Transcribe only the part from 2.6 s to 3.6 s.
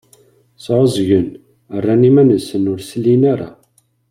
ur d-slin ara.